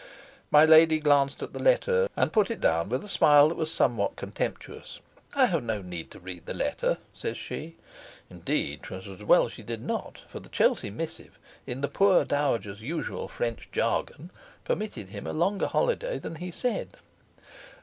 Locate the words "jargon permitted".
13.71-15.09